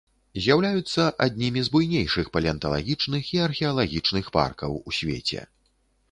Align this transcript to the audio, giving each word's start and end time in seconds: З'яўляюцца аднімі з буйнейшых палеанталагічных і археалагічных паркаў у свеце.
З'яўляюцца 0.43 1.01
аднімі 1.25 1.61
з 1.65 1.71
буйнейшых 1.73 2.31
палеанталагічных 2.37 3.29
і 3.35 3.41
археалагічных 3.49 4.31
паркаў 4.39 4.71
у 4.93 4.95
свеце. 5.01 5.45